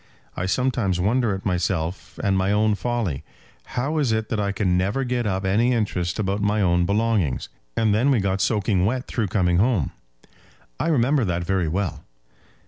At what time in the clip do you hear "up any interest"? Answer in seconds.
5.27-6.17